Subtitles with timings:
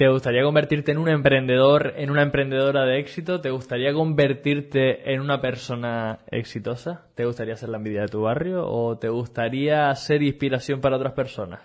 [0.00, 3.42] ¿Te gustaría convertirte en un emprendedor, en una emprendedora de éxito?
[3.42, 7.06] ¿Te gustaría convertirte en una persona exitosa?
[7.14, 8.66] ¿Te gustaría ser la envidia de tu barrio?
[8.66, 11.60] ¿O te gustaría ser inspiración para otras personas?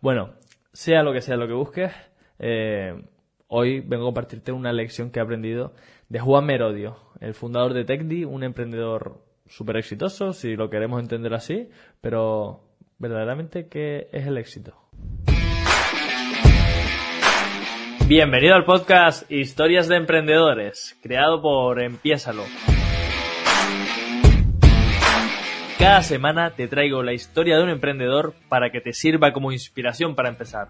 [0.00, 0.30] Bueno,
[0.72, 1.92] sea lo que sea lo que busques,
[2.38, 3.04] eh,
[3.48, 5.74] hoy vengo a compartirte una lección que he aprendido
[6.08, 11.34] de Juan Merodio, el fundador de TechDi, un emprendedor súper exitoso, si lo queremos entender
[11.34, 11.68] así,
[12.00, 12.62] pero
[12.98, 14.74] verdaderamente, ¿qué es el éxito?
[18.06, 22.42] Bienvenido al podcast Historias de Emprendedores, creado por Empiésalo.
[25.78, 30.14] Cada semana te traigo la historia de un emprendedor para que te sirva como inspiración
[30.14, 30.68] para empezar.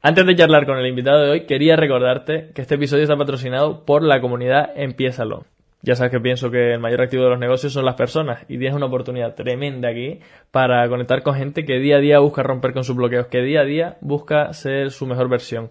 [0.00, 3.84] Antes de charlar con el invitado de hoy, quería recordarte que este episodio está patrocinado
[3.84, 5.46] por la comunidad Empiésalo.
[5.84, 8.56] Ya sabes que pienso que el mayor activo de los negocios son las personas y
[8.56, 10.20] tienes una oportunidad tremenda aquí
[10.52, 13.62] para conectar con gente que día a día busca romper con sus bloqueos, que día
[13.62, 15.70] a día busca ser su mejor versión.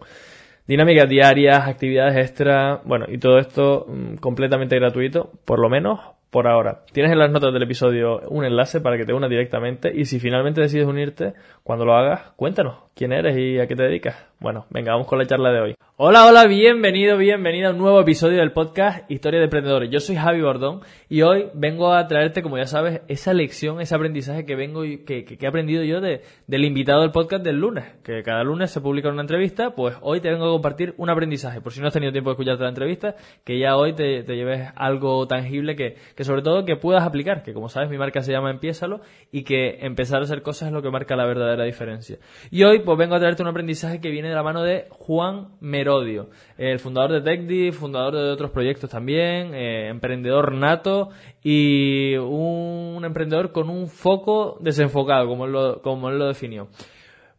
[0.67, 6.47] Dinámicas diarias, actividades extra, bueno, y todo esto mm, completamente gratuito, por lo menos por
[6.47, 6.83] ahora.
[6.91, 10.19] Tienes en las notas del episodio un enlace para que te unas directamente y si
[10.19, 11.33] finalmente decides unirte,
[11.63, 14.15] cuando lo hagas, cuéntanos quién eres y a qué te dedicas.
[14.39, 15.75] Bueno, venga, vamos con la charla de hoy.
[15.97, 19.89] Hola, hola, bienvenido, bienvenida a un nuevo episodio del podcast Historia de Emprendedores.
[19.91, 23.93] Yo soy Javi Bordón y hoy vengo a traerte, como ya sabes, esa lección, ese
[23.93, 27.57] aprendizaje que vengo y que, que, he aprendido yo de, del invitado del podcast del
[27.57, 31.11] lunes, que cada lunes se publica una entrevista, pues hoy te vengo a compartir un
[31.11, 31.61] aprendizaje.
[31.61, 34.69] Por si no has tenido tiempo de escucharte la entrevista, que ya hoy te, lleves
[34.75, 38.31] algo tangible que, que sobre todo que puedas aplicar, que como sabes mi marca se
[38.31, 42.17] llama Empiésalo y que empezar a hacer cosas es lo que marca la verdadera diferencia.
[42.49, 45.49] Y hoy pues vengo a traerte un aprendizaje que viene de la mano de Juan
[45.59, 46.01] Mero
[46.57, 51.09] el fundador de TechDi, fundador de otros proyectos también, eh, emprendedor nato
[51.43, 56.69] y un emprendedor con un foco desenfocado, como él lo, como él lo definió.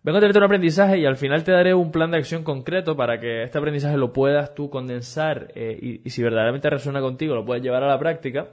[0.02, 2.96] Vengo a traerte un aprendizaje y al final te daré un plan de acción concreto
[2.96, 7.34] para que este aprendizaje lo puedas tú condensar eh, y, y si verdaderamente resuena contigo
[7.34, 8.48] lo puedes llevar a la práctica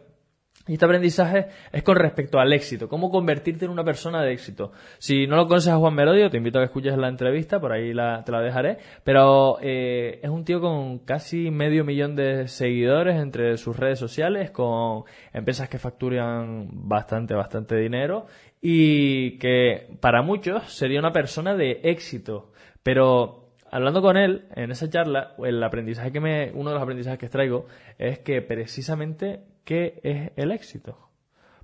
[0.69, 4.72] y este aprendizaje es con respecto al éxito, cómo convertirte en una persona de éxito.
[5.00, 7.72] Si no lo conoces a Juan Merodio, te invito a que escuches la entrevista, por
[7.72, 8.78] ahí te la dejaré.
[9.03, 14.52] Pero eh, es un tío con casi medio millón de seguidores entre sus redes sociales,
[14.52, 18.28] con empresas que facturan bastante, bastante dinero
[18.62, 22.52] y que para muchos sería una persona de éxito.
[22.84, 23.38] Pero
[23.72, 27.30] hablando con él en esa charla, el aprendizaje que me, uno de los aprendizajes que
[27.30, 30.97] traigo es que precisamente qué es el éxito.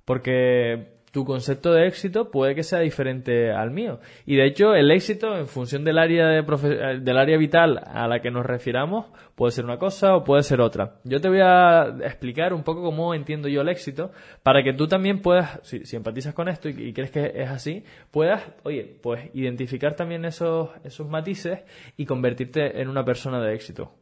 [0.04, 4.00] Porque tu concepto de éxito puede que sea diferente al mío.
[4.26, 8.20] Y de hecho, el éxito, en función del área, de del área vital a la
[8.20, 10.96] que nos refiramos, puede ser una cosa o puede ser otra.
[11.04, 14.12] Yo te voy a explicar un poco cómo entiendo yo el éxito,
[14.42, 17.84] para que tú también puedas, si, empatizas con esto y, y, crees que es así,
[18.10, 21.60] puedas, oye, pues identificar también esos, esos matices
[21.96, 23.92] y convertirte en una persona de éxito.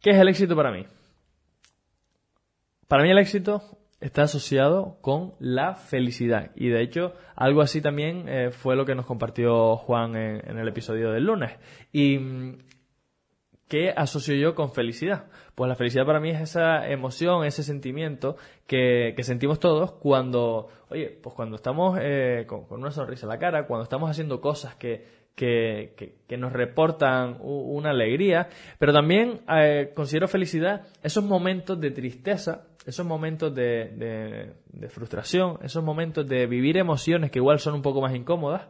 [0.00, 0.84] ¿Qué es el éxito para mí?
[2.88, 3.62] Para mí el éxito
[4.00, 6.50] está asociado con la felicidad.
[6.54, 10.68] Y de hecho, algo así también eh, fue lo que nos compartió Juan en, el
[10.68, 11.52] episodio del lunes.
[11.92, 12.58] ¿Y mm,
[13.68, 15.26] qué asocio yo con felicidad?
[15.54, 18.36] Pues la felicidad para mí es esa emoción, ese sentimiento
[18.66, 23.66] que, sentimos todos cuando, oye, pues cuando estamos eh, con, una sonrisa en la cara,
[23.66, 28.48] cuando estamos haciendo cosas que, que, que, nos reportan una alegría,
[28.78, 35.84] pero también eh, considero felicidad esos momentos de tristeza, esos momentos de, de, frustración, esos
[35.84, 38.62] momentos de vivir emociones que igual son un poco más incómodas,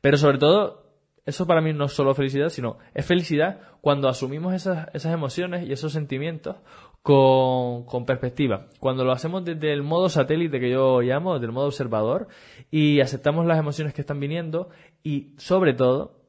[0.00, 0.86] pero sobre todo,
[1.26, 5.68] eso para mí no es solo felicidad, sino es felicidad cuando asumimos esas, esas emociones
[5.68, 6.56] y esos sentimientos
[7.04, 8.68] con, con, perspectiva.
[8.80, 12.28] Cuando lo hacemos desde el modo satélite que yo llamo, desde el modo observador,
[12.70, 14.70] y aceptamos las emociones que están viniendo
[15.02, 16.24] y sobre todo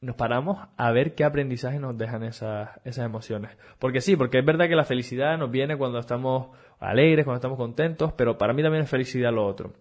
[0.00, 3.58] nos paramos a ver qué aprendizaje nos dejan esas, esas emociones.
[3.80, 7.58] Porque sí, porque es verdad que la felicidad nos viene cuando estamos alegres, cuando estamos
[7.58, 9.72] contentos, pero para mí también es felicidad lo otro.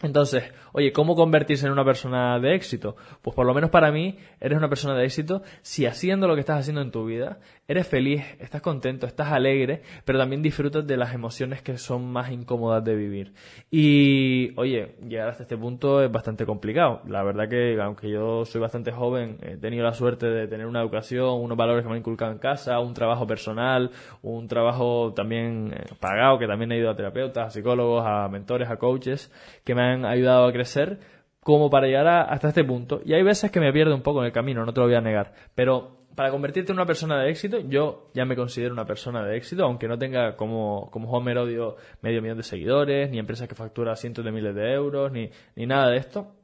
[0.00, 2.94] Entonces, oye, ¿cómo convertirse en una persona de éxito?
[3.20, 6.40] Pues por lo menos para mí, eres una persona de éxito si haciendo lo que
[6.40, 10.96] estás haciendo en tu vida, eres feliz, estás contento, estás alegre, pero también disfrutas de
[10.96, 13.32] las emociones que son más incómodas de vivir.
[13.72, 17.02] Y, oye, llegar hasta este punto es bastante complicado.
[17.08, 20.80] La verdad que, aunque yo soy bastante joven, he tenido la suerte de tener una
[20.80, 23.90] educación, unos valores que me han inculcado en casa, un trabajo personal,
[24.22, 28.70] un trabajo también eh, pagado, que también he ido a terapeutas, a psicólogos, a mentores,
[28.70, 29.32] a coaches,
[29.64, 31.00] que me han ayudado a crecer
[31.40, 33.00] como para llegar hasta este punto.
[33.04, 34.96] Y hay veces que me pierdo un poco en el camino, no te lo voy
[34.96, 35.32] a negar.
[35.54, 39.36] Pero para convertirte en una persona de éxito, yo ya me considero una persona de
[39.36, 43.54] éxito, aunque no tenga como, como Juan Merodio medio millón de seguidores, ni empresas que
[43.54, 46.34] factura cientos de miles de euros, ni, ni nada de esto.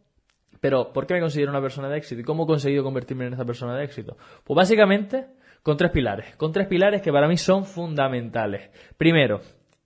[0.61, 2.21] Pero, ¿por qué me considero una persona de éxito?
[2.21, 4.17] ¿Y cómo he conseguido convertirme en esa persona de éxito?
[4.45, 5.27] Pues básicamente
[5.65, 6.37] con tres pilares.
[6.37, 8.71] Con tres pilares que para mí son fundamentales.
[8.97, 9.41] Primero,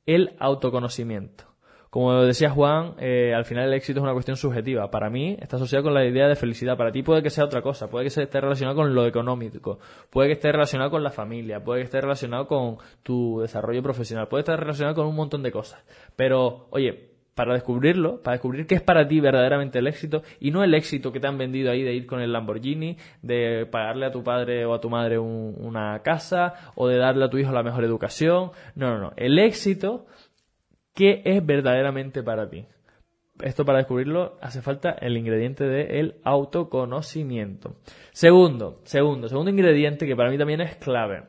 [0.04, 1.44] el autoconocimiento.
[1.90, 4.90] Como decía Juan, eh, al final el éxito es una cuestión subjetiva.
[4.90, 6.76] Para mí está asociado con la idea de felicidad.
[6.76, 7.88] Para ti puede que sea otra cosa.
[7.88, 9.78] Puede que esté relacionado con lo económico.
[10.10, 11.64] Puede que esté relacionado con la familia.
[11.64, 14.28] Puede que esté relacionado con tu desarrollo profesional.
[14.28, 15.82] Puede estar relacionado con un montón de cosas.
[16.14, 17.08] Pero, oye,
[17.38, 21.12] para descubrirlo, para descubrir qué es para ti verdaderamente el éxito y no el éxito
[21.12, 24.66] que te han vendido ahí de ir con el Lamborghini, de pagarle a tu padre
[24.66, 28.50] o a tu madre una casa o de darle a tu hijo la mejor educación.
[28.74, 29.12] No, no, no.
[29.16, 30.06] El éxito,
[30.98, 32.66] ¿qué es verdaderamente para ti?
[33.40, 37.76] Esto para descubrirlo hace falta el ingrediente del autoconocimiento.
[38.10, 41.22] Segundo, segundo, segundo ingrediente que para mí también es clave.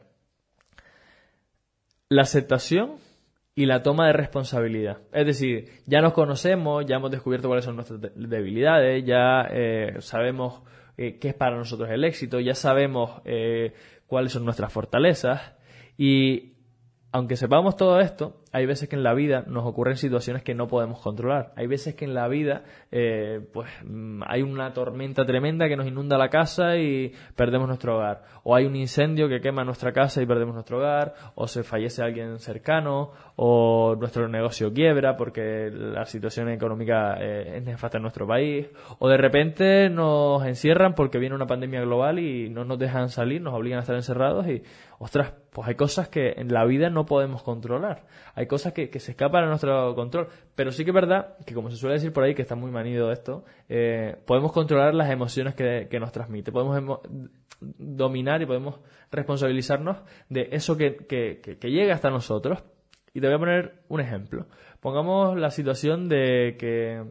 [2.10, 2.96] La aceptación
[3.54, 5.02] y la toma de responsabilidad.
[5.14, 10.64] Es decir, ya nos conocemos, ya hemos descubierto cuáles son nuestras debilidades, ya eh, sabemos
[10.98, 13.74] eh, qué es para nosotros el éxito, ya sabemos eh,
[14.08, 15.54] cuáles son nuestras fortalezas
[15.96, 16.54] y
[17.12, 20.68] aunque sepamos todo esto, hay veces que en la vida nos ocurren situaciones que no
[20.68, 21.52] podemos controlar.
[21.56, 25.88] Hay veces que en la vida, eh, pues, mm, hay una tormenta tremenda que nos
[25.88, 28.24] inunda la casa y perdemos nuestro hogar.
[28.44, 31.14] O hay un incendio que quema nuestra casa y perdemos nuestro hogar.
[31.36, 33.12] O se fallece alguien cercano.
[33.36, 38.68] O nuestro negocio quiebra porque la situación económica eh, es nefasta en nuestro país.
[38.98, 43.42] O de repente nos encierran porque viene una pandemia global y no nos dejan salir,
[43.42, 44.64] nos obligan a estar encerrados y
[45.00, 48.04] ostras, pues hay cosas que en la vida no podemos controlar.
[48.40, 50.30] Hay cosas que, se escapan a nuestro control.
[50.56, 52.72] Pero sí que es verdad que, como se suele decir por ahí, que está muy
[52.72, 56.50] manido esto, eh, podemos controlar las emociones que, nos transmite.
[56.50, 57.02] Podemos
[57.60, 58.80] dominar y podemos
[59.12, 59.98] responsabilizarnos
[60.30, 62.64] de eso que, que llega hasta nosotros.
[63.14, 64.46] Y te voy a poner un ejemplo.
[64.80, 67.04] Pongamos la situación de que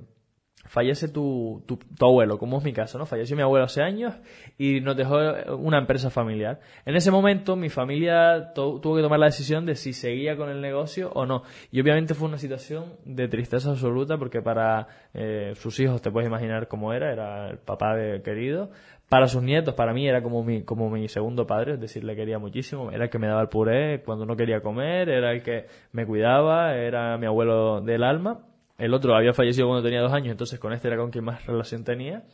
[0.68, 3.06] fallece tu, tu, abuelo, como es mi caso, ¿no?
[3.06, 4.14] Falleció mi abuelo hace años
[4.58, 5.16] y nos dejó
[5.56, 6.60] una empresa familiar.
[6.84, 10.60] En ese momento mi familia tuvo que tomar la decisión de si seguía con el
[10.60, 11.42] negocio o no.
[11.72, 16.28] Y obviamente fue una situación de tristeza absoluta porque para eh, sus hijos te puedes
[16.28, 18.70] imaginar cómo era, era el papá de, querido.
[19.08, 22.14] Para sus nietos, para mí era como mi, como mi segundo padre, es decir, le
[22.14, 22.90] quería muchísimo.
[22.92, 26.04] Era el que me daba el puré cuando no quería comer, era el que me
[26.04, 28.42] cuidaba, era mi abuelo del alma
[28.78, 31.44] el otro había fallecido cuando tenía dos años, entonces con este era con quien más
[31.46, 32.24] relación tenía.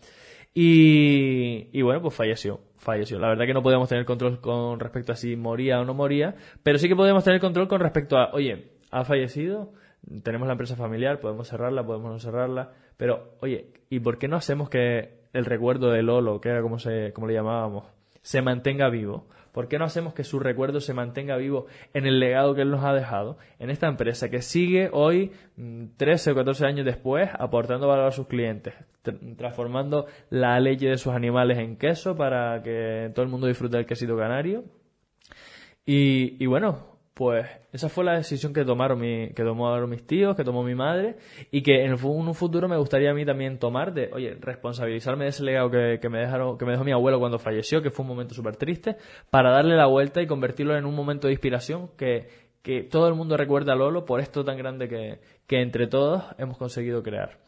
[0.57, 3.19] Y, bueno, pues falleció, falleció.
[3.19, 6.37] La verdad que no podíamos tener control con respecto a si moría o no moría,
[6.63, 9.73] pero sí que podíamos tener control con respecto a, oye, ha fallecido,
[10.23, 14.37] tenemos la empresa familiar, podemos cerrarla, podemos no cerrarla, pero oye, ¿y por qué no
[14.37, 17.87] hacemos que el recuerdo de Lolo, que era como, se, como le llamábamos,
[18.25, 19.29] se mantenga vivo?
[19.53, 22.71] ¿Por qué no hacemos que su recuerdo se mantenga vivo en el legado que él
[22.71, 23.39] nos ha dejado?
[23.61, 25.31] En esta empresa que sigue hoy,
[25.97, 28.75] 13 mm, o 14 años después, aportando valor a sus clientes,
[29.37, 33.87] transformando la leche de sus animales en queso para que todo el mundo disfrute del
[33.87, 34.65] quesito canario.
[35.87, 40.35] Y, y bueno, pues esa fue la decisión que tomaron, mi, que tomaron mis tíos,
[40.35, 41.17] que tomó mi madre,
[41.53, 45.31] y que en, un futuro me gustaría a mí también tomar de, oye, responsabilizarme de
[45.31, 48.03] ese legado que, que me dejaron, que me dejó mi abuelo cuando falleció, que fue
[48.03, 48.97] un momento súper triste,
[49.31, 52.27] para darle la vuelta y convertirlo en un momento de inspiración que,
[52.63, 56.25] que todo el mundo recuerda a Lolo por esto tan grande que, que entre todos
[56.39, 57.39] hemos conseguido crear.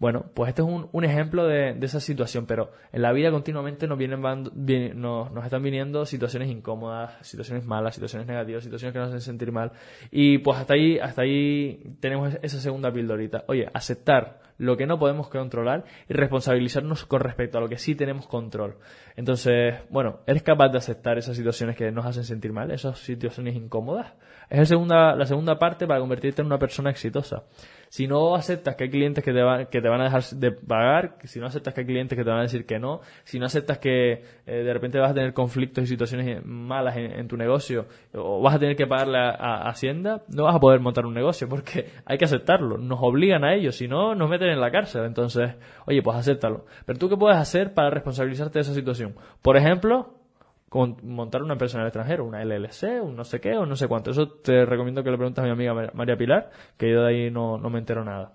[0.00, 3.30] Bueno, pues este es un, un ejemplo de, de, esa situación, pero en la vida
[3.30, 4.22] continuamente nos, vienen,
[4.98, 9.52] nos, nos, están viniendo situaciones incómodas, situaciones malas, situaciones negativas, situaciones que nos hacen sentir
[9.52, 9.72] mal.
[10.10, 13.44] Y pues hasta ahí, hasta ahí tenemos esa segunda pildorita.
[13.46, 17.94] Oye, aceptar lo que no podemos controlar y responsabilizarnos con respecto a lo que sí
[17.94, 18.76] tenemos control.
[19.16, 23.54] Entonces, bueno, ¿eres capaz de aceptar esas situaciones que nos hacen sentir mal, esas situaciones
[23.54, 24.14] incómodas?
[24.50, 27.44] Es la segunda, la segunda parte para convertirte en una persona exitosa.
[27.88, 30.50] Si no aceptas que hay clientes que te, van, que te van a dejar de
[30.50, 33.38] pagar, si no aceptas que hay clientes que te van a decir que no, si
[33.38, 37.36] no aceptas que eh, de repente vas a tener conflictos y situaciones malas en, tu
[37.36, 41.14] negocio o vas a tener que pagarle a, Hacienda, no vas a poder montar un
[41.14, 42.76] negocio porque hay que aceptarlo.
[42.76, 45.04] Nos obligan a ello, si no, nos meten en la cárcel.
[45.04, 45.54] Entonces,
[45.86, 46.66] oye, pues acéptalo.
[46.86, 49.14] Pero tú qué puedes hacer para responsabilizarte de esa situación?
[49.42, 50.19] Por ejemplo,
[50.72, 53.88] montar una empresa en el extranjero, una LLC, un no sé qué o no sé
[53.88, 54.10] cuánto.
[54.10, 57.30] Eso te recomiendo que le preguntes a mi amiga María Pilar, que yo de ahí
[57.30, 58.32] no, no me entero nada.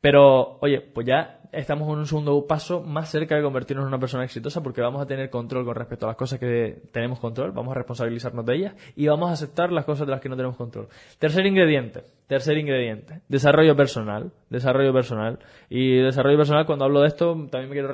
[0.00, 3.98] Pero, oye, pues ya estamos en un segundo paso más cerca de convertirnos en una
[3.98, 7.52] persona exitosa porque vamos a tener control con respecto a las cosas que tenemos control,
[7.52, 10.36] vamos a responsabilizarnos de ellas y vamos a aceptar las cosas de las que no
[10.36, 10.88] tenemos control.
[11.18, 15.38] Tercer ingrediente, tercer ingrediente, desarrollo personal, desarrollo personal.
[15.68, 17.92] Y desarrollo personal, cuando hablo de esto, también me quiero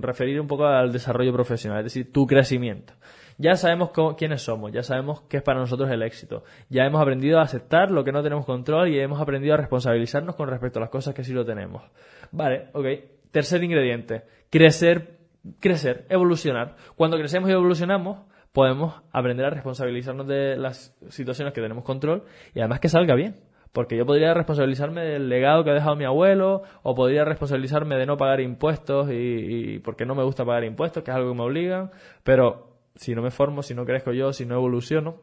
[0.00, 2.94] referir un poco al desarrollo profesional, es decir, tu crecimiento.
[3.38, 6.44] Ya sabemos quiénes somos, ya sabemos qué es para nosotros el éxito.
[6.68, 10.36] Ya hemos aprendido a aceptar lo que no tenemos control y hemos aprendido a responsabilizarnos
[10.36, 11.82] con respecto a las cosas que sí lo tenemos.
[12.32, 12.86] Vale, ok.
[13.30, 15.18] Tercer ingrediente, crecer,
[15.60, 16.76] crecer, evolucionar.
[16.96, 18.20] Cuando crecemos y evolucionamos,
[18.52, 23.36] podemos aprender a responsabilizarnos de las situaciones que tenemos control y además que salga bien.
[23.72, 28.06] Porque yo podría responsabilizarme del legado que ha dejado mi abuelo, o podría responsabilizarme de
[28.06, 31.44] no pagar impuestos y, porque no me gusta pagar impuestos, que es algo que me
[31.44, 31.92] obligan,
[32.24, 35.22] pero si no me formo, si no crezco yo, si no evoluciono,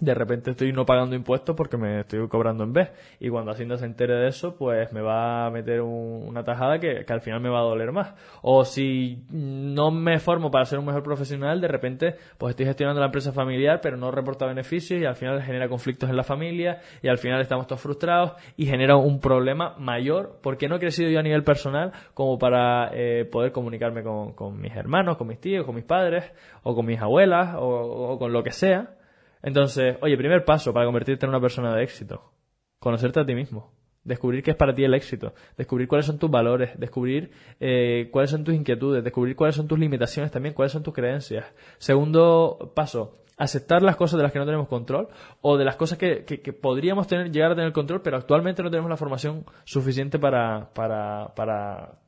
[0.00, 2.90] de repente estoy no pagando impuestos porque me estoy cobrando en vez.
[3.20, 7.04] Y cuando Hacienda se entere de eso, pues me va a meter una tajada que,
[7.06, 8.14] al final me va a doler más.
[8.42, 13.00] O si no me formo para ser un mejor profesional, de repente pues estoy gestionando
[13.00, 16.80] la empresa familiar, pero no reporta beneficios y al final genera conflictos en la familia
[17.02, 21.10] y al final estamos todos frustrados y genera un problema mayor porque no he crecido
[21.10, 25.66] yo a nivel personal como para eh, poder comunicarme con, mis hermanos, con mis tíos,
[25.66, 26.24] con mis padres
[26.62, 28.94] o con mis abuelas o con lo que sea
[29.42, 32.32] entonces, oye, primer paso para convertirte en una persona de éxito.
[32.78, 33.72] Conocerte a ti mismo.
[34.04, 35.34] Descubrir qué es para ti el éxito.
[35.56, 36.78] Descubrir cuáles son tus valores.
[36.78, 39.04] Descubrir eh, cuáles son tus inquietudes.
[39.04, 40.54] Descubrir cuáles son tus limitaciones también.
[40.54, 41.46] Cuáles son tus creencias.
[41.78, 45.08] Segundo paso, aceptar las cosas de las que no tenemos control
[45.40, 48.70] o de las cosas que, que, podríamos tener, llegar a tener control, pero actualmente no
[48.70, 52.00] tenemos la formación suficiente para, para, para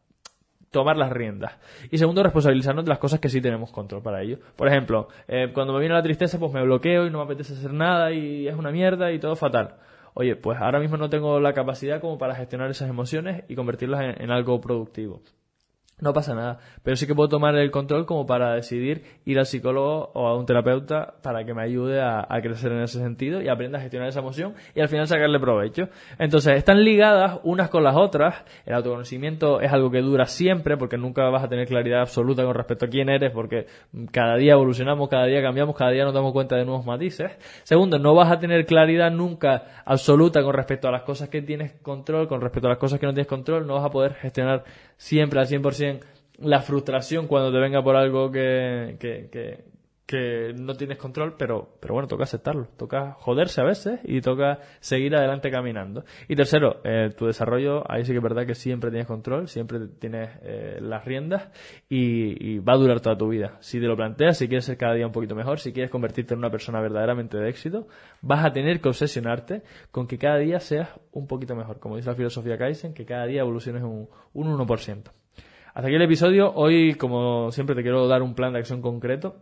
[0.73, 1.53] tomar las riendas.
[1.93, 4.39] Y segundo, responsabilizarnos de las cosas que sí tenemos control para ello.
[4.57, 7.53] Por ejemplo, eh, cuando me viene la tristeza, pues me bloqueo y no me apetece
[7.53, 9.77] hacer nada y es una mierda y todo fatal.
[10.15, 14.17] Oye, pues ahora mismo no tengo la capacidad como para gestionar esas emociones y convertirlas
[14.19, 15.23] en algo productivo
[16.03, 16.59] no pasa nada.
[16.83, 20.37] Pero sí que puedo tomar el control como para decidir ir al psicólogo o a
[20.37, 24.09] un terapeuta para que me ayude a, crecer en ese sentido y aprenda a gestionar
[24.09, 25.89] esa emoción y al final sacarle provecho.
[26.19, 28.35] Entonces, están ligadas unas con las otras.
[28.67, 32.55] El autoconocimiento es algo que dura siempre porque nunca vas a tener claridad absoluta con
[32.55, 33.67] respecto a quién eres porque
[34.11, 37.31] cada día evolucionamos, cada día cambiamos, cada día nos damos cuenta de nuevos matices.
[37.63, 41.75] Segundo, no vas a tener claridad nunca absoluta con respecto a las cosas que tienes
[41.75, 43.69] control, con respecto a las cosas que no tienes control.
[43.69, 44.65] No vas a poder gestionar
[45.03, 46.01] siempre al 100%
[46.39, 49.65] la frustración cuando te venga por algo que, que, que,
[50.13, 55.15] no tienes control, pero, pero bueno, toca aceptarlo, toca joderse a veces y toca seguir
[55.17, 56.05] adelante caminando.
[56.29, 59.81] Y tercero, eh, tu desarrollo, ahí sí que es verdad que siempre tienes control, siempre
[59.99, 61.49] tienes eh, las riendas
[61.89, 63.57] y, va a durar toda tu vida.
[63.61, 66.35] Si te lo planteas, si quieres ser cada día un poquito mejor, si quieres convertirte
[66.35, 67.89] en una persona verdaderamente de éxito,
[68.21, 71.81] vas a tener que obsesionarte con que cada día seas un poquito mejor.
[71.81, 75.11] Como dice la filosofía Kaizen, que cada día evoluciones un, un 1%.
[75.75, 76.53] Hasta aquí el episodio.
[76.55, 79.37] Hoy, como siempre, te quiero dar un plan de acción concreto.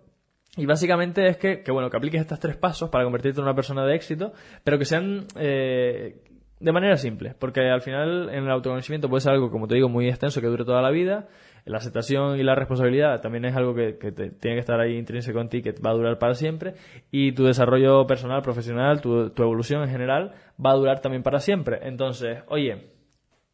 [0.57, 3.55] Y básicamente es que, que bueno, que apliques estos tres pasos para convertirte en una
[3.55, 4.33] persona de éxito,
[4.65, 6.23] pero que sean eh,
[6.59, 9.89] de manera simple, porque al final en el autoconocimiento puede ser algo, como te digo,
[9.89, 11.29] muy extenso que dure toda la vida.
[11.67, 15.49] La aceptación y la responsabilidad también es algo que, tiene que estar ahí intrínseco en
[15.51, 16.75] ti, que va a durar para siempre.
[17.11, 20.33] Y tu desarrollo personal, profesional, tu, tu evolución en general
[20.65, 21.81] va a durar también para siempre.
[21.83, 22.91] Entonces, oye,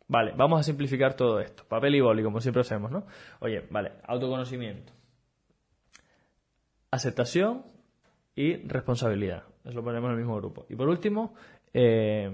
[0.09, 1.65] Vale, vamos a simplificar todo esto.
[1.69, 3.07] Papel y boli, como siempre hacemos, ¿no?
[3.41, 4.93] Oye, vale, autoconocimiento.
[6.97, 7.65] Aceptación
[8.35, 9.45] y responsabilidad.
[9.65, 10.67] Eso lo ponemos en el mismo grupo.
[10.69, 11.35] Y por último,
[11.75, 12.31] eh,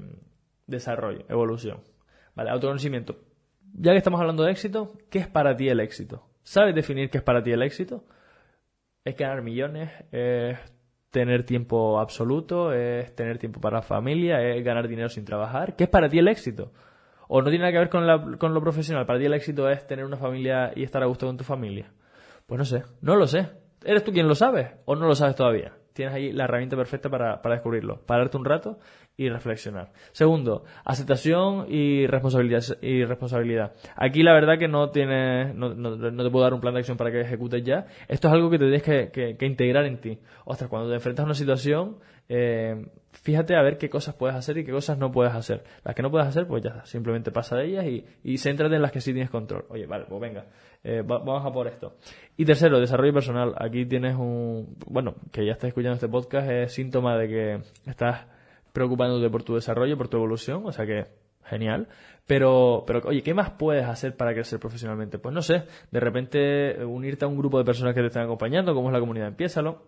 [0.66, 1.80] desarrollo, evolución.
[2.34, 3.16] Vale, autoconocimiento.
[3.74, 6.26] Ya que estamos hablando de éxito, ¿qué es para ti el éxito?
[6.42, 8.04] ¿Sabes definir qué es para ti el éxito?
[9.04, 10.58] Es ganar millones, es
[11.10, 15.74] tener tiempo absoluto, es tener tiempo para la familia, es ganar dinero sin trabajar.
[15.76, 16.72] ¿Qué es para ti el éxito?
[17.34, 17.88] o no tiene nada que ver
[18.38, 19.06] con, lo profesional.
[19.06, 21.90] Para ti el éxito es tener una familia y estar a gusto con tu familia.
[22.44, 23.48] Pues no sé, no lo sé.
[23.84, 25.72] ¿Eres tú quien lo sabe o no lo sabes todavía?
[25.92, 28.00] Tienes ahí la herramienta perfecta para, para descubrirlo.
[28.06, 28.78] Pararte un rato
[29.16, 29.92] y reflexionar.
[30.12, 32.62] Segundo, aceptación y responsabilidad.
[32.80, 33.74] Y responsabilidad.
[33.96, 36.96] Aquí la verdad que no tiene no, no, te puedo dar un plan de acción
[36.96, 37.86] para que ejecutes ya.
[38.08, 40.18] Esto es algo que te tienes que, que, integrar en ti.
[40.44, 44.56] Ostras, cuando te enfrentas a una situación, eh, fíjate a ver qué cosas puedes hacer
[44.58, 45.62] y qué cosas no puedes hacer.
[45.84, 48.82] Las que no puedes hacer, pues ya simplemente pasa de ellas y, y céntrate en
[48.82, 49.66] las que sí tienes control.
[49.68, 50.46] Oye, vale, pues venga,
[50.82, 51.96] eh, vamos a por esto.
[52.36, 53.54] Y tercero, desarrollo personal.
[53.58, 58.26] Aquí tienes un, bueno, que ya estás escuchando este podcast, es síntoma de que estás
[58.72, 61.06] preocupándote por tu desarrollo, por tu evolución, o sea que
[61.44, 61.88] genial.
[62.26, 65.18] Pero, pero, oye, ¿qué más puedes hacer para crecer profesionalmente?
[65.18, 68.74] Pues no sé, de repente unirte a un grupo de personas que te están acompañando,
[68.74, 69.82] como es la comunidad Empiézalo,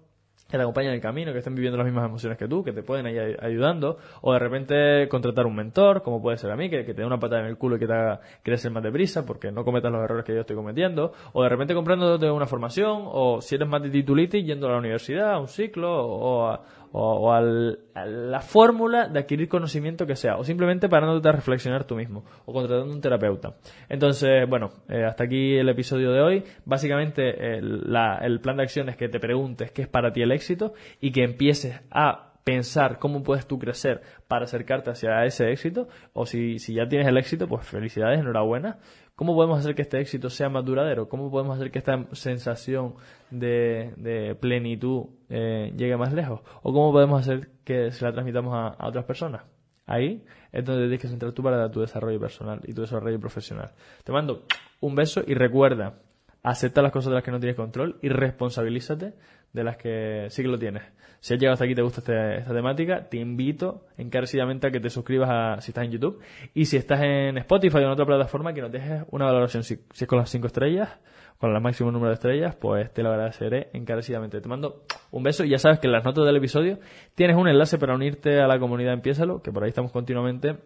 [0.50, 2.72] que te acompañen en el camino, que estén viviendo las mismas emociones que tú, que
[2.72, 6.68] te pueden ir ayudando, o de repente contratar un mentor, como puede ser a mí,
[6.68, 9.24] que, te dé una patada en el culo y que te haga crecer más deprisa,
[9.24, 13.02] porque no cometas los errores que yo estoy cometiendo, o de repente comprándote una formación,
[13.04, 16.62] o si eres más de titulitis, yendo a la universidad, a un ciclo, o a,
[16.96, 21.96] o, a la fórmula de adquirir conocimiento que sea, o simplemente parándote a reflexionar tú
[21.96, 23.56] mismo, o contratando un terapeuta.
[23.88, 26.44] Entonces, bueno, eh, hasta aquí el episodio de hoy.
[26.64, 30.74] Básicamente, el plan de acción es que te preguntes qué es para ti el éxito
[31.00, 36.26] y que empieces a pensar cómo puedes tú crecer para acercarte hacia ese éxito, o
[36.26, 38.78] si, si ya tienes el éxito, pues felicidades, enhorabuena,
[39.16, 41.08] ¿Cómo podemos hacer que este éxito sea más duradero?
[41.08, 42.94] ¿Cómo podemos hacer que esta sensación
[43.30, 46.40] de, plenitud eh, llegue más lejos?
[46.62, 49.42] ¿O cómo podemos hacer que se la transmitamos a, a otras personas?
[49.86, 53.70] Ahí es donde tienes que centrar tú para tu desarrollo personal y tu desarrollo profesional.
[54.02, 54.46] Te mando
[54.80, 56.00] un beso y recuerda,
[56.42, 59.14] acepta las cosas de las que no tienes control y responsabilízate
[59.54, 60.82] de las que sí que lo tienes.
[61.20, 64.70] Si has llegado hasta aquí y te gusta este, esta temática, te invito encarecidamente a
[64.70, 66.20] que te suscribas a, si estás en YouTube
[66.52, 69.62] y si estás en Spotify o en otra plataforma que nos dejes una valoración.
[69.62, 70.98] Si, es con las 5 estrellas,
[71.38, 74.42] con el máximo número de estrellas, pues te lo agradeceré encarecidamente.
[74.42, 74.82] Te mando
[75.12, 76.78] un beso y ya sabes que en las notas del episodio
[77.14, 80.58] tienes un enlace para unirte a la comunidad Empiézalo, que por ahí estamos continuamente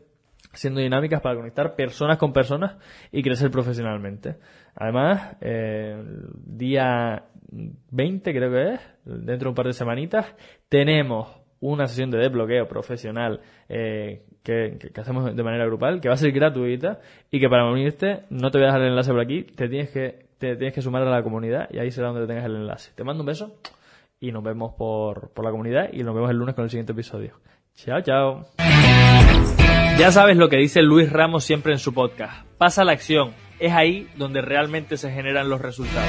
[0.54, 2.76] siendo dinámicas para conectar personas con personas
[3.12, 4.38] y crecer profesionalmente.
[4.74, 6.02] Además, eh,
[6.46, 10.34] día 20 creo que es, dentro de un par de semanitas,
[10.68, 11.28] tenemos
[11.60, 16.32] una sesión de desbloqueo profesional eh, que, hacemos de manera grupal, que va a ser
[16.32, 17.00] gratuita
[17.30, 19.90] y que para unirte, no te voy a dejar el enlace por aquí, te tienes
[19.90, 22.92] que, te tienes que sumar a la comunidad y ahí será donde tengas el enlace.
[22.94, 23.56] Te mando un beso
[24.20, 26.92] y nos vemos por, por la comunidad y nos vemos el lunes con el siguiente
[26.92, 27.34] episodio.
[27.74, 28.46] Chao, chao.
[29.98, 32.46] Ya sabes lo que dice Luis Ramos siempre en su podcast.
[32.56, 33.32] Pasa la acción.
[33.58, 36.08] Es ahí donde realmente se generan los resultados.